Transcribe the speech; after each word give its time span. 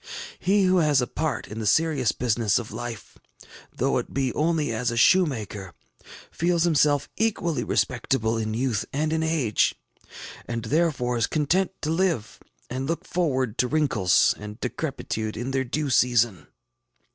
He 0.39 0.63
who 0.63 0.77
has 0.77 0.99
a 0.99 1.05
part 1.05 1.47
in 1.47 1.59
the 1.59 1.67
serious 1.67 2.11
business 2.11 2.57
of 2.57 2.71
life, 2.71 3.19
though 3.71 3.99
it 3.99 4.15
be 4.15 4.33
only 4.33 4.71
as 4.73 4.89
a 4.89 4.97
shoemaker, 4.97 5.75
feels 6.31 6.63
himself 6.63 7.07
equally 7.17 7.63
respectable 7.63 8.35
in 8.35 8.55
youth 8.55 8.83
and 8.91 9.13
in 9.13 9.21
age, 9.21 9.75
and 10.47 10.65
therefore 10.65 11.17
is 11.17 11.27
content 11.27 11.69
to 11.83 11.91
live 11.91 12.39
and 12.67 12.87
look 12.87 13.05
forward 13.05 13.59
to 13.59 13.67
wrinkles 13.67 14.33
and 14.39 14.59
decrepitude 14.59 15.37
in 15.37 15.51
their 15.51 15.63
due 15.65 15.91
season. 15.91 16.47